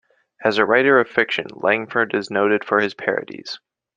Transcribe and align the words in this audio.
As 0.43 0.57
a 0.57 0.65
writer 0.65 0.99
of 0.99 1.07
fiction, 1.07 1.45
Langford 1.51 2.15
is 2.15 2.31
noted 2.31 2.65
for 2.65 2.79
his 2.79 2.95
parodies. 2.95 3.59